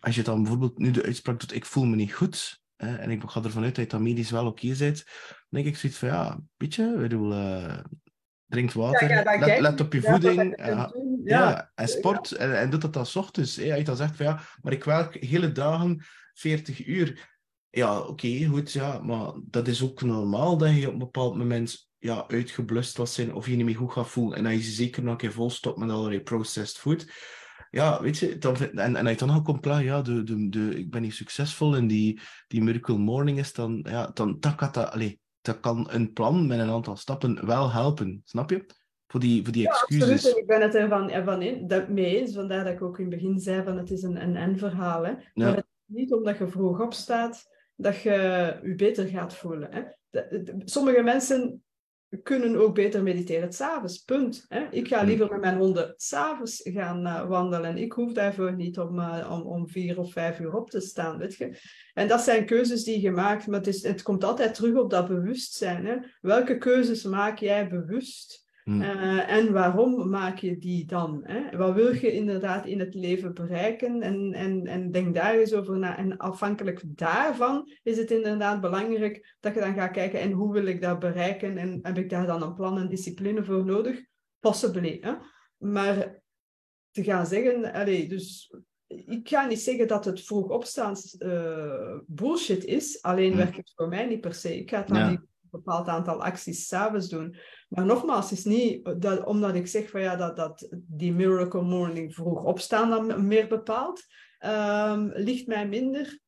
als 0.00 0.14
je 0.14 0.22
dan 0.22 0.42
bijvoorbeeld 0.42 0.78
nu 0.78 0.90
de 0.90 1.02
uitspraak 1.02 1.40
doet, 1.40 1.54
ik 1.54 1.64
voel 1.64 1.84
me 1.84 1.96
niet 1.96 2.12
goed, 2.12 2.62
hè, 2.76 2.96
en 2.96 3.10
ik 3.10 3.22
ga 3.26 3.42
ervan 3.42 3.64
uit 3.64 3.74
dat 3.74 3.90
je 3.90 3.98
medisch 3.98 4.30
wel 4.30 4.46
oké 4.46 4.64
okay 4.64 4.76
bent, 4.78 5.04
dan 5.06 5.62
denk 5.62 5.66
ik 5.66 5.76
zoiets 5.76 5.98
van, 5.98 6.08
ja, 6.08 6.40
weet 6.56 6.74
je, 6.74 6.94
bedoel, 6.98 7.32
uh, 7.32 7.78
drink 8.46 8.72
water, 8.72 9.10
ja, 9.10 9.38
let, 9.38 9.60
let, 9.60 9.80
op 9.80 9.92
je 9.92 10.02
voeding, 10.02 10.56
ja, 10.56 10.66
ja, 10.66 10.92
ja, 11.24 11.70
en 11.74 11.88
sport, 11.88 12.32
en, 12.32 12.58
en 12.58 12.70
doe 12.70 12.80
dat 12.80 12.92
dan 12.92 13.06
s 13.06 13.16
ochtends. 13.16 13.56
Hè, 13.56 13.68
als 13.68 13.78
je 13.78 13.84
dan 13.84 13.96
zegt 13.96 14.16
van, 14.16 14.26
ja, 14.26 14.40
maar 14.62 14.72
ik 14.72 14.84
werk 14.84 15.14
hele 15.14 15.52
dagen 15.52 16.04
40 16.32 16.86
uur. 16.86 17.30
Ja, 17.70 17.98
oké, 17.98 18.10
okay, 18.10 18.44
goed, 18.44 18.72
ja, 18.72 18.98
maar 18.98 19.32
dat 19.44 19.68
is 19.68 19.82
ook 19.82 20.02
normaal 20.02 20.56
dat 20.56 20.74
je 20.74 20.86
op 20.86 20.92
een 20.92 20.98
bepaald 20.98 21.36
moment 21.36 21.90
ja, 22.02 22.24
uitgeblust 22.28 22.96
was 22.96 23.14
zijn 23.14 23.34
of 23.34 23.46
je 23.46 23.56
niet 23.56 23.64
meer 23.64 23.76
goed 23.76 23.92
gaat 23.92 24.08
voelen. 24.08 24.38
En 24.38 24.44
dat 24.44 24.52
je 24.52 24.60
zeker 24.60 25.02
nog 25.02 25.12
een 25.12 25.18
keer 25.18 25.32
volstopt 25.32 25.78
met 25.78 25.90
allerlei 25.90 26.20
processed 26.20 26.78
food 26.78 27.06
ja, 27.72 28.02
weet 28.02 28.18
je, 28.18 28.38
dan, 28.38 28.56
en, 28.56 28.96
en 28.96 29.06
als 29.06 29.10
je 29.10 29.16
dan 29.16 29.30
al 29.30 29.42
komt 29.42 29.64
ja, 29.64 30.02
de, 30.02 30.22
de, 30.22 30.48
de, 30.48 30.78
ik 30.78 30.90
ben 30.90 31.02
niet 31.02 31.14
succesvol 31.14 31.76
en 31.76 31.86
die, 31.86 32.20
die 32.48 32.62
Miracle 32.62 32.98
Morning 32.98 33.38
is, 33.38 33.52
dan, 33.52 33.86
ja, 33.88 34.10
dan, 34.14 34.36
dan 34.40 34.56
kan 34.56 34.68
dat, 34.72 34.90
allez, 34.90 35.14
dat 35.40 35.60
kan 35.60 35.86
een 35.90 36.12
plan 36.12 36.46
met 36.46 36.58
een 36.58 36.70
aantal 36.70 36.96
stappen 36.96 37.46
wel 37.46 37.72
helpen, 37.72 38.22
snap 38.24 38.50
je? 38.50 38.66
Voor 39.06 39.20
die, 39.20 39.42
voor 39.44 39.52
die 39.52 39.68
excuses. 39.68 40.06
Ja, 40.06 40.14
absoluut. 40.14 40.36
Ik 40.36 40.46
ben 40.46 40.60
het 40.60 40.74
ervan, 40.74 41.10
ervan 41.10 41.42
in, 41.42 41.66
dat 41.66 41.88
mee 41.88 42.18
eens, 42.18 42.34
vandaar 42.34 42.64
dat 42.64 42.72
ik 42.72 42.82
ook 42.82 42.98
in 42.98 43.10
het 43.10 43.14
begin 43.14 43.38
zei 43.38 43.64
van 43.64 43.78
het 43.78 43.90
is 43.90 44.02
een 44.02 44.16
en-en-verhaal. 44.16 45.04
Hè? 45.04 45.12
Maar 45.34 45.56
het 45.56 45.66
is 45.86 45.94
niet 45.94 46.12
omdat 46.12 46.38
je 46.38 46.48
vroeg 46.48 46.80
opstaat 46.80 47.48
dat 47.76 48.00
je 48.02 48.58
je 48.62 48.74
beter 48.74 49.06
gaat 49.06 49.34
voelen. 49.34 49.68
Hè? 49.70 49.82
sommige 50.64 51.02
mensen 51.02 51.62
kunnen 52.22 52.56
ook 52.56 52.74
beter 52.74 53.02
mediteren 53.02 53.52
s'avonds. 53.52 53.98
Punt. 53.98 54.44
Hè? 54.48 54.66
Ik 54.70 54.88
ga 54.88 55.02
liever 55.02 55.28
met 55.30 55.40
mijn 55.40 55.56
honden 55.56 55.94
s'avonds 55.96 56.60
gaan 56.64 57.06
uh, 57.06 57.28
wandelen. 57.28 57.78
Ik 57.78 57.92
hoef 57.92 58.12
daarvoor 58.12 58.54
niet 58.56 58.78
om, 58.78 58.98
uh, 58.98 59.30
om, 59.30 59.42
om 59.42 59.68
vier 59.68 59.98
of 59.98 60.12
vijf 60.12 60.40
uur 60.40 60.54
op 60.54 60.70
te 60.70 60.80
staan. 60.80 61.18
Weet 61.18 61.34
je? 61.34 61.58
En 61.94 62.08
dat 62.08 62.20
zijn 62.20 62.46
keuzes 62.46 62.84
die 62.84 63.00
je 63.00 63.10
maakt, 63.10 63.46
maar 63.46 63.58
het, 63.58 63.66
is, 63.66 63.82
het 63.82 64.02
komt 64.02 64.24
altijd 64.24 64.54
terug 64.54 64.74
op 64.74 64.90
dat 64.90 65.08
bewustzijn. 65.08 65.86
Hè? 65.86 65.96
Welke 66.20 66.58
keuzes 66.58 67.04
maak 67.04 67.38
jij 67.38 67.68
bewust? 67.68 68.41
Uh, 68.64 69.30
en 69.30 69.52
waarom 69.52 70.08
maak 70.08 70.38
je 70.38 70.58
die 70.58 70.84
dan? 70.84 71.20
Hè? 71.24 71.56
Wat 71.56 71.74
wil 71.74 71.94
je 71.94 72.12
inderdaad 72.12 72.66
in 72.66 72.80
het 72.80 72.94
leven 72.94 73.34
bereiken? 73.34 74.02
En, 74.02 74.32
en, 74.32 74.66
en 74.66 74.90
denk 74.90 75.14
daar 75.14 75.34
eens 75.34 75.52
over 75.52 75.78
na. 75.78 75.96
En 75.96 76.16
afhankelijk 76.16 76.82
daarvan 76.84 77.72
is 77.82 77.96
het 77.96 78.10
inderdaad 78.10 78.60
belangrijk 78.60 79.36
dat 79.40 79.54
je 79.54 79.60
dan 79.60 79.74
gaat 79.74 79.90
kijken 79.90 80.20
en 80.20 80.32
hoe 80.32 80.52
wil 80.52 80.66
ik 80.66 80.80
dat 80.80 80.98
bereiken? 80.98 81.58
En 81.58 81.78
heb 81.82 81.98
ik 81.98 82.10
daar 82.10 82.26
dan 82.26 82.42
een 82.42 82.54
plan 82.54 82.78
en 82.78 82.88
discipline 82.88 83.44
voor 83.44 83.64
nodig? 83.64 84.04
Possibly. 84.40 84.98
Hè? 85.00 85.12
Maar 85.56 86.20
te 86.90 87.04
gaan 87.04 87.26
zeggen, 87.26 87.72
allez, 87.72 88.08
dus 88.08 88.54
ik 88.86 89.28
ga 89.28 89.46
niet 89.46 89.60
zeggen 89.60 89.88
dat 89.88 90.04
het 90.04 90.24
vroeg 90.24 90.48
opstaan 90.48 90.96
uh, 91.18 91.98
bullshit 92.06 92.64
is, 92.64 93.02
alleen 93.02 93.36
werkt 93.36 93.56
het 93.56 93.72
voor 93.74 93.88
mij 93.88 94.06
niet 94.06 94.20
per 94.20 94.34
se. 94.34 94.58
Ik 94.58 94.70
ga 94.70 94.78
het 94.78 94.88
dan 94.88 94.98
ja. 94.98 95.10
niet 95.10 95.20
bepaald 95.52 95.88
aantal 95.88 96.22
acties 96.22 96.66
s'avonds 96.66 97.08
doen. 97.08 97.36
Maar 97.74 97.86
nogmaals, 97.86 98.30
het 98.30 98.38
is 98.38 98.44
niet 98.44 99.02
dat, 99.02 99.24
omdat 99.24 99.54
ik 99.54 99.66
zeg 99.66 99.90
van 99.90 100.00
ja, 100.00 100.16
dat, 100.16 100.36
dat 100.36 100.68
die 100.86 101.12
Miracle 101.12 101.62
Morning 101.62 102.14
vroeg 102.14 102.44
opstaan 102.44 102.90
dan 102.90 103.26
meer 103.26 103.48
bepaalt, 103.48 104.04
um, 104.44 105.10
ligt 105.14 105.46
mij 105.46 105.68
minder 105.68 106.18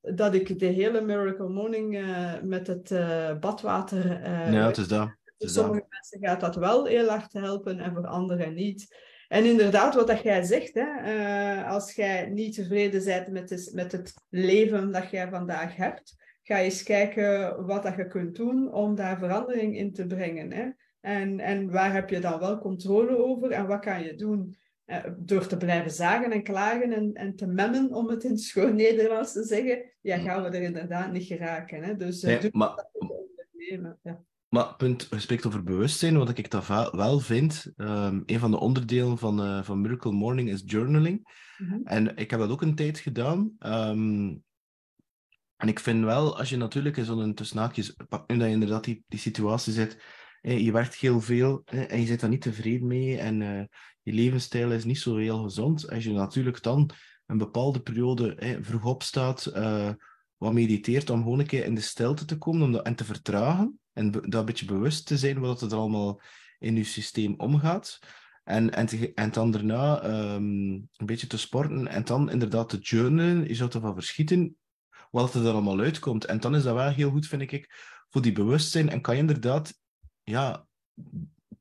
dat 0.00 0.34
ik 0.34 0.58
de 0.58 0.66
hele 0.66 1.00
Miracle 1.00 1.48
Morning 1.48 1.96
uh, 1.96 2.32
met 2.42 2.66
het 2.66 2.90
uh, 2.90 3.38
badwater. 3.38 4.04
Uh, 4.04 4.52
ja, 4.52 4.66
het 4.66 4.76
is 4.76 4.88
dat. 4.88 5.10
Voor 5.38 5.48
sommige 5.48 5.86
mensen 5.88 6.18
gaat 6.20 6.40
dat 6.40 6.54
wel 6.54 6.84
heel 6.84 7.08
hard 7.08 7.32
helpen 7.32 7.78
en 7.78 7.92
voor 7.94 8.06
anderen 8.06 8.54
niet. 8.54 8.96
En 9.28 9.44
inderdaad, 9.44 9.94
wat 9.94 10.06
dat 10.06 10.22
jij 10.22 10.42
zegt, 10.42 10.74
hè, 10.74 11.64
als 11.64 11.94
jij 11.94 12.28
niet 12.30 12.54
tevreden 12.54 13.04
bent 13.04 13.28
met, 13.30 13.48
de, 13.48 13.70
met 13.74 13.92
het 13.92 14.14
leven 14.28 14.92
dat 14.92 15.10
jij 15.10 15.28
vandaag 15.28 15.76
hebt, 15.76 16.16
ga 16.42 16.58
eens 16.58 16.82
kijken 16.82 17.66
wat 17.66 17.82
dat 17.82 17.96
je 17.96 18.06
kunt 18.06 18.36
doen 18.36 18.72
om 18.72 18.94
daar 18.94 19.18
verandering 19.18 19.76
in 19.76 19.92
te 19.92 20.06
brengen. 20.06 20.52
Hè? 20.52 20.68
En, 21.02 21.40
en 21.40 21.70
waar 21.70 21.92
heb 21.92 22.10
je 22.10 22.20
dan 22.20 22.38
wel 22.38 22.58
controle 22.58 23.16
over 23.16 23.50
en 23.50 23.66
wat 23.66 23.80
kan 23.80 24.02
je 24.02 24.14
doen? 24.14 24.56
Uh, 24.86 25.04
door 25.18 25.46
te 25.46 25.56
blijven 25.56 25.90
zagen 25.90 26.32
en 26.32 26.42
klagen 26.42 26.92
en, 26.92 27.14
en 27.14 27.36
te 27.36 27.46
memmen, 27.46 27.92
om 27.92 28.08
het 28.08 28.24
in 28.24 28.38
schoon 28.38 28.76
Nederlands 28.76 29.32
te 29.32 29.44
zeggen, 29.44 29.82
ja, 30.00 30.16
mm. 30.16 30.24
gaan 30.24 30.42
we 30.42 30.48
er 30.48 30.62
inderdaad 30.62 31.12
niet 31.12 31.26
geraken. 31.26 31.82
Hè? 31.82 31.96
Dus 31.96 32.22
uh, 32.22 32.40
nee, 32.40 32.50
maar, 32.52 32.88
ondernemen. 32.92 33.98
Ja. 34.02 34.22
Maar 34.48 34.76
punt, 34.76 35.06
je 35.10 35.18
spreekt 35.18 35.46
over 35.46 35.62
bewustzijn, 35.62 36.18
wat 36.18 36.38
ik 36.38 36.50
dat 36.50 36.66
wel 36.92 37.18
vind. 37.18 37.72
Um, 37.76 38.22
een 38.26 38.38
van 38.38 38.50
de 38.50 38.58
onderdelen 38.60 39.18
van, 39.18 39.40
uh, 39.40 39.62
van 39.62 39.80
Miracle 39.80 40.12
Morning 40.12 40.48
is 40.48 40.62
journaling. 40.66 41.32
Mm 41.58 41.68
-hmm. 41.68 41.80
En 41.84 42.16
ik 42.16 42.30
heb 42.30 42.40
dat 42.40 42.50
ook 42.50 42.62
een 42.62 42.74
tijd 42.74 42.98
gedaan. 42.98 43.56
Um, 43.60 44.42
en 45.56 45.68
ik 45.68 45.80
vind 45.80 46.04
wel, 46.04 46.38
als 46.38 46.50
je 46.50 46.56
natuurlijk 46.56 46.96
in 46.96 47.04
zo'n 47.04 47.34
tussenhaakjes, 47.34 47.96
nu 48.26 48.36
dat 48.36 48.46
je 48.46 48.52
inderdaad 48.52 48.84
die, 48.84 49.04
die 49.08 49.18
situatie 49.18 49.72
zit, 49.72 50.02
je 50.42 50.72
werkt 50.72 50.94
heel 50.94 51.20
veel 51.20 51.62
en 51.64 52.00
je 52.00 52.06
zit 52.06 52.20
daar 52.20 52.30
niet 52.30 52.40
tevreden 52.40 52.86
mee 52.86 53.18
en 53.18 53.40
uh, 53.40 53.62
je 54.02 54.12
levensstijl 54.12 54.72
is 54.72 54.84
niet 54.84 54.98
zo 54.98 55.16
heel 55.16 55.42
gezond. 55.42 55.90
Als 55.90 56.04
je 56.04 56.12
natuurlijk 56.12 56.62
dan 56.62 56.90
een 57.26 57.38
bepaalde 57.38 57.80
periode 57.80 58.58
vroeg 58.60 58.84
opstaat, 58.84 59.52
uh, 59.56 59.90
wat 60.36 60.52
mediteert 60.52 61.10
om 61.10 61.22
gewoon 61.22 61.38
een 61.38 61.46
keer 61.46 61.64
in 61.64 61.74
de 61.74 61.80
stilte 61.80 62.24
te 62.24 62.38
komen 62.38 62.62
om 62.62 62.74
en 62.74 62.94
te 62.94 63.04
vertragen 63.04 63.80
en 63.92 64.10
dat 64.10 64.34
een 64.34 64.44
beetje 64.44 64.66
bewust 64.66 65.06
te 65.06 65.18
zijn 65.18 65.40
wat 65.40 65.62
er 65.62 65.74
allemaal 65.74 66.20
in 66.58 66.76
je 66.76 66.84
systeem 66.84 67.34
omgaat. 67.36 67.98
En, 68.44 68.74
en, 68.74 68.86
te, 68.86 69.14
en 69.14 69.30
dan 69.30 69.50
daarna 69.50 70.04
um, 70.04 70.88
een 70.96 71.06
beetje 71.06 71.26
te 71.26 71.38
sporten 71.38 71.86
en 71.86 72.04
dan 72.04 72.30
inderdaad 72.30 72.68
te 72.68 72.78
journalen. 72.78 73.48
Je 73.48 73.54
zou 73.54 73.70
ervan 73.70 73.94
verschieten 73.94 74.56
wat 75.10 75.34
er 75.34 75.50
allemaal 75.50 75.80
uitkomt. 75.80 76.24
En 76.24 76.40
dan 76.40 76.54
is 76.54 76.62
dat 76.62 76.74
wel 76.74 76.90
heel 76.90 77.10
goed, 77.10 77.26
vind 77.26 77.52
ik, 77.52 77.74
voor 78.10 78.22
die 78.22 78.32
bewustzijn. 78.32 78.88
En 78.88 79.00
kan 79.00 79.14
je 79.14 79.20
inderdaad, 79.20 79.80
ja, 80.32 80.66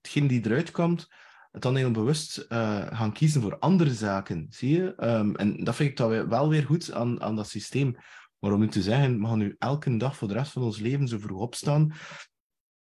hetgeen 0.01 0.27
die 0.27 0.45
eruit 0.45 0.71
komt, 0.71 1.07
dan 1.51 1.75
heel 1.75 1.91
bewust 1.91 2.45
uh, 2.49 2.85
gaan 2.89 3.13
kiezen 3.13 3.41
voor 3.41 3.57
andere 3.59 3.93
zaken. 3.93 4.45
Zie 4.49 4.75
je? 4.75 4.93
Um, 5.03 5.35
en 5.35 5.63
dat 5.63 5.75
vind 5.75 5.89
ik 5.89 5.97
dan 5.97 6.27
wel 6.29 6.49
weer 6.49 6.65
goed 6.65 6.93
aan, 6.93 7.21
aan 7.21 7.35
dat 7.35 7.49
systeem. 7.49 7.95
Maar 8.39 8.53
om 8.53 8.59
nu 8.59 8.67
te 8.67 8.81
zeggen, 8.81 9.19
we 9.19 9.27
gaan 9.27 9.37
nu 9.37 9.55
elke 9.59 9.97
dag 9.97 10.15
voor 10.15 10.27
de 10.27 10.33
rest 10.33 10.51
van 10.51 10.63
ons 10.63 10.79
leven 10.79 11.07
zo 11.07 11.17
vroeg 11.19 11.39
opstaan, 11.39 11.93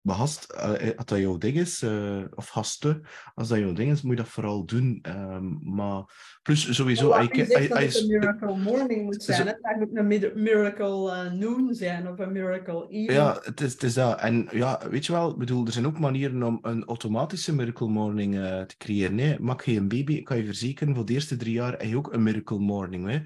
maar 0.06 0.16
hast, 0.16 0.54
uh, 0.56 0.62
als 0.96 1.06
dat 1.06 1.20
jouw 1.20 1.38
ding 1.38 1.56
is, 1.56 1.84
uh, 1.84 2.24
of 2.36 2.50
haste, 2.50 3.02
als 3.34 3.48
dat 3.48 3.58
jouw 3.58 3.74
ding 3.74 3.92
is, 3.92 4.02
moet 4.02 4.18
je 4.18 4.24
dat 4.24 4.32
vooral 4.32 4.66
doen. 4.66 5.06
Um, 5.08 5.60
maar 5.62 6.04
plus 6.42 6.76
sowieso... 6.76 7.20
Ik 7.20 7.36
zeg 7.36 7.68
dat 7.68 7.80
het 7.80 8.02
een 8.02 8.08
miracle 8.08 8.58
morning 8.58 9.04
moet 9.04 9.24
zijn. 9.24 9.48
Het 9.48 9.78
moet 9.80 9.98
een 9.98 10.32
miracle 10.44 11.30
noon 11.30 11.74
zijn 11.74 12.10
of 12.10 12.20
een 12.20 12.32
miracle 12.32 12.84
evening. 12.84 13.12
Ja, 13.12 13.40
het 13.42 13.62
is, 13.62 13.74
het 13.74 13.84
is 13.84 13.94
dat. 13.94 14.20
En 14.20 14.48
ja, 14.52 14.82
weet 14.90 15.06
je 15.06 15.12
wel, 15.12 15.38
bedoel, 15.38 15.66
er 15.66 15.72
zijn 15.72 15.86
ook 15.86 16.00
manieren 16.00 16.44
om 16.44 16.60
een 16.62 16.86
automatische 16.86 17.56
miracle 17.56 17.88
morning 17.88 18.34
te 18.68 18.76
creëren. 18.78 19.16
Nee, 19.16 19.40
maak 19.40 19.62
je 19.62 19.78
een 19.78 19.88
baby, 19.88 20.24
kan 20.24 20.38
je 20.38 20.46
verzekeren, 20.46 20.96
voor 20.96 21.06
de 21.06 21.14
eerste 21.14 21.36
drie 21.36 21.54
jaar 21.54 21.72
heb 21.72 21.82
je 21.82 21.98
ook 21.98 22.14
een 22.14 22.24
miracle 22.24 22.60
morning. 22.60 23.10
Hè? 23.10 23.20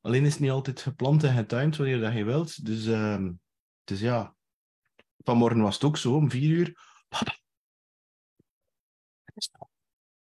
Alleen 0.00 0.24
is 0.24 0.32
het 0.32 0.40
niet 0.40 0.50
altijd 0.50 0.80
gepland 0.80 1.24
en 1.24 1.34
getimed 1.34 1.76
wanneer 1.76 2.00
dat 2.00 2.12
je 2.12 2.24
wilt. 2.24 2.66
Dus... 2.66 2.86
Um, 2.86 3.42
dus 3.84 4.00
ja, 4.00 4.34
vanmorgen 5.24 5.60
was 5.62 5.74
het 5.74 5.84
ook 5.84 5.96
zo, 5.96 6.14
om 6.14 6.30
vier 6.30 6.50
uur. 6.50 6.72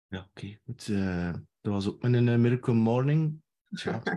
Ja, 0.08 0.28
oké. 0.30 0.58
goed. 0.64 0.88
eh, 0.88 1.32
dat 1.60 1.72
was 1.72 1.86
ook 1.86 2.02
een 2.02 2.28
eh, 2.28 2.36
Miracle 2.36 2.74
Morning. 2.74 3.42
Tja. 3.74 4.02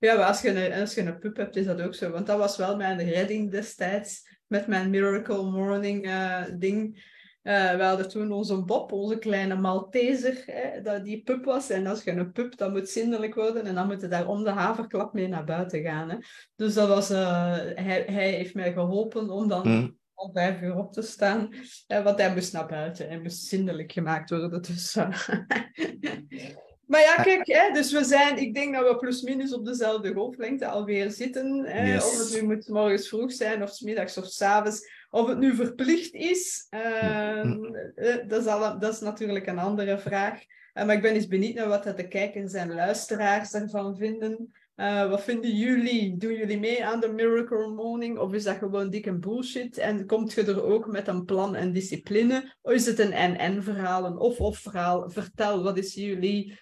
Ja, 0.00 0.14
maar 0.14 0.24
als 0.24 0.40
je, 0.40 0.66
een, 0.66 0.80
als 0.80 0.94
je 0.94 1.00
een 1.00 1.18
pup 1.18 1.36
hebt, 1.36 1.56
is 1.56 1.64
dat 1.66 1.80
ook 1.80 1.94
zo. 1.94 2.10
Want 2.10 2.26
dat 2.26 2.38
was 2.38 2.56
wel 2.56 2.76
mijn 2.76 2.98
redding 2.98 3.50
destijds 3.50 4.38
met 4.46 4.66
mijn 4.66 4.90
Miracle 4.90 5.50
Morning 5.50 6.06
eh, 6.06 6.44
ding. 6.58 7.16
Eh, 7.48 7.76
we 7.76 7.82
hadden 7.82 8.08
toen 8.08 8.32
onze 8.32 8.64
Bob, 8.64 8.92
onze 8.92 9.18
kleine 9.18 9.54
Malteser, 9.56 10.42
hè, 10.46 10.82
dat 10.82 11.04
die 11.04 11.22
pup 11.22 11.44
was. 11.44 11.70
En 11.70 11.86
als 11.86 12.02
je 12.02 12.10
een 12.10 12.32
pup, 12.32 12.56
dat 12.56 12.70
moet 12.70 12.88
zindelijk 12.88 13.34
worden. 13.34 13.64
En 13.66 13.74
dan 13.74 13.86
moet 13.86 14.00
je 14.00 14.08
daar 14.08 14.28
om 14.28 14.44
de 14.44 14.50
haverklap 14.50 15.12
mee 15.12 15.28
naar 15.28 15.44
buiten 15.44 15.82
gaan. 15.82 16.10
Hè. 16.10 16.16
Dus 16.56 16.74
dat 16.74 16.88
was, 16.88 17.10
eh, 17.10 17.56
hij, 17.74 18.04
hij 18.06 18.30
heeft 18.30 18.54
mij 18.54 18.72
geholpen 18.72 19.30
om 19.30 19.48
dan 19.48 19.96
om 20.14 20.32
vijf 20.32 20.60
uur 20.60 20.76
op 20.76 20.92
te 20.92 21.02
staan. 21.02 21.54
Eh, 21.86 22.04
want 22.04 22.18
hij 22.18 22.34
moest 22.34 22.52
naar 22.52 22.66
buiten. 22.66 23.08
Hij 23.08 23.20
moest 23.20 23.42
zindelijk 23.44 23.92
gemaakt 23.92 24.30
worden. 24.30 24.62
Dus, 24.62 24.94
maar 26.90 27.00
ja, 27.00 27.14
kijk, 27.22 27.46
hè, 27.46 27.72
dus 27.72 27.92
we 27.92 28.04
zijn, 28.04 28.38
ik 28.38 28.54
denk 28.54 28.74
dat 28.74 28.88
we 28.88 28.96
plus 28.96 29.22
minus 29.22 29.54
op 29.54 29.64
dezelfde 29.64 30.14
golflengte 30.14 30.66
alweer 30.66 31.10
zitten. 31.10 31.64
Hè, 31.66 31.92
Yes. 31.92 32.04
Of 32.04 32.18
het 32.18 32.40
nu 32.40 32.46
moet 32.46 32.68
morgens 32.68 33.08
vroeg 33.08 33.32
zijn, 33.32 33.62
of 33.62 33.70
's 33.70 33.80
middags 33.80 34.18
of 34.18 34.26
's 34.26 34.42
avonds. 34.42 34.97
Of 35.10 35.28
het 35.28 35.38
nu 35.38 35.54
verplicht 35.54 36.14
is, 36.14 36.66
eh, 36.70 37.40
eh, 37.40 38.28
dat, 38.28 38.40
is 38.40 38.46
al, 38.46 38.78
dat 38.78 38.92
is 38.92 39.00
natuurlijk 39.00 39.46
een 39.46 39.58
andere 39.58 39.98
vraag. 39.98 40.40
Eh, 40.72 40.86
maar 40.86 40.94
ik 40.94 41.02
ben 41.02 41.14
eens 41.14 41.26
benieuwd 41.26 41.54
naar 41.54 41.68
wat 41.68 41.84
de 41.84 42.08
kijkers 42.08 42.52
en 42.52 42.74
luisteraars 42.74 43.52
ervan 43.52 43.96
vinden. 43.96 44.52
Eh, 44.74 45.08
wat 45.08 45.22
vinden 45.22 45.56
jullie? 45.56 46.16
Doen 46.16 46.32
jullie 46.32 46.58
mee 46.58 46.84
aan 46.84 47.00
de 47.00 47.08
Miracle 47.08 47.68
Morning? 47.68 48.18
Of 48.18 48.32
is 48.32 48.44
dat 48.44 48.56
gewoon 48.56 48.90
dikke 48.90 49.18
bullshit? 49.18 49.78
En 49.78 50.06
komt 50.06 50.32
je 50.32 50.44
er 50.44 50.62
ook 50.62 50.86
met 50.86 51.08
een 51.08 51.24
plan 51.24 51.54
en 51.54 51.72
discipline? 51.72 52.54
Of 52.62 52.72
is 52.72 52.86
het 52.86 52.98
een 52.98 53.12
en-en-verhaal, 53.12 54.04
een 54.04 54.18
of-of 54.18 54.58
verhaal? 54.58 55.10
Vertel, 55.10 55.62
wat 55.62 55.78
is 55.78 55.94
jullie 55.94 56.58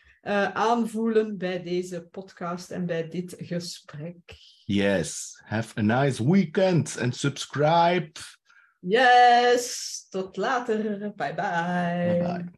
aanvoelen 0.52 1.38
bij 1.38 1.62
deze 1.62 2.08
podcast 2.10 2.70
en 2.70 2.86
bij 2.86 3.08
dit 3.08 3.34
gesprek? 3.38 4.20
Yes. 4.64 5.40
Have 5.44 5.78
a 5.78 5.82
nice 5.82 6.30
weekend 6.30 6.98
and 7.00 7.16
subscribe. 7.16 8.10
Yes, 8.82 10.08
tot 10.12 10.36
later. 10.38 11.12
Bye 11.16 11.32
bye. 11.32 12.56